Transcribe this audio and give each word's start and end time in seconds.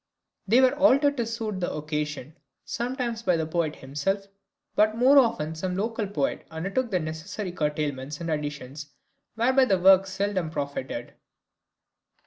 They 0.47 0.61
were 0.61 0.75
altered 0.77 1.15
to 1.17 1.27
suit 1.27 1.59
the 1.59 1.71
occasion 1.71 2.35
sometimes 2.65 3.21
by 3.21 3.37
the 3.37 3.45
poet 3.45 3.75
himself, 3.75 4.25
but 4.73 4.97
more 4.97 5.19
often 5.19 5.53
some 5.53 5.77
local 5.77 6.07
poet 6.07 6.47
undertook 6.49 6.89
the 6.89 6.99
necessary 6.99 7.51
curtailments 7.51 8.19
and 8.19 8.31
additions, 8.31 8.87
whereby 9.35 9.65
the 9.65 9.77
work 9.77 10.07
seldom 10.07 10.49
profited. 10.49 11.13